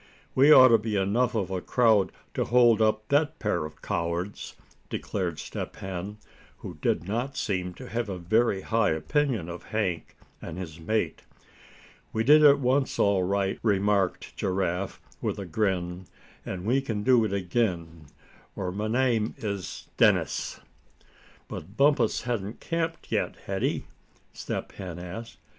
We 0.33 0.51
ought 0.51 0.69
to 0.69 0.79
be 0.79 0.95
enough 0.95 1.35
of 1.35 1.51
a 1.51 1.61
crowd 1.61 2.11
to 2.33 2.43
hold 2.45 2.81
up 2.81 3.07
that 3.09 3.37
pair 3.37 3.65
of 3.67 3.83
cowards," 3.83 4.55
declared 4.89 5.37
Step 5.37 5.75
Hen, 5.75 6.17
who 6.57 6.79
did 6.81 7.07
not 7.07 7.37
seem 7.37 7.75
to 7.75 7.87
have 7.87 8.09
a 8.09 8.17
very 8.17 8.61
high 8.61 8.89
opinion 8.89 9.47
of 9.47 9.65
Hank 9.65 10.15
and 10.41 10.57
his 10.57 10.79
mate. 10.79 11.21
"We 12.13 12.23
did 12.23 12.41
it 12.41 12.57
once, 12.57 12.97
all 12.97 13.21
right," 13.21 13.59
remarked 13.61 14.35
Giraffe, 14.35 14.99
with 15.21 15.37
a 15.37 15.45
grin, 15.45 16.07
"and 16.43 16.65
we 16.65 16.81
c'n 16.81 17.03
do 17.03 17.23
it 17.23 17.31
again, 17.31 18.07
or 18.55 18.71
my 18.71 18.87
name 18.87 19.35
is 19.37 19.87
Dennis." 19.97 20.59
"But 21.47 21.77
Bumpus 21.77 22.21
hadn't 22.23 22.59
camped 22.59 23.11
yet, 23.11 23.35
had 23.45 23.61
he?" 23.61 23.85
Step 24.33 24.71
Hen 24.71 24.97
asked. 24.97 25.37